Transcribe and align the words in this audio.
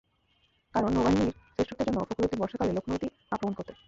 কারণ, 0.73 0.89
নৌবাহিনীর 0.93 1.29
শ্রেষ্ঠত্বের 1.53 1.87
জন্য 1.87 1.99
ফখরউদ্দীন 1.99 2.39
বর্ষাকালে 2.39 2.71
লখনৌতি 2.73 3.07
আক্রমণ 3.31 3.53
করতেন। 3.53 3.75